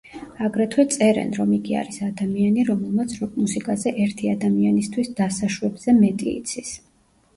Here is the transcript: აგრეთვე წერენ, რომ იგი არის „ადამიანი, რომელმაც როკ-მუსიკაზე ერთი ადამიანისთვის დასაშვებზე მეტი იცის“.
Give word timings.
აგრეთვე 0.43 0.83
წერენ, 0.93 1.33
რომ 1.39 1.51
იგი 1.57 1.75
არის 1.81 1.99
„ადამიანი, 2.07 2.65
რომელმაც 2.69 3.13
როკ-მუსიკაზე 3.19 3.95
ერთი 4.07 4.33
ადამიანისთვის 4.35 5.13
დასაშვებზე 5.21 5.97
მეტი 6.03 6.31
იცის“. 6.41 6.73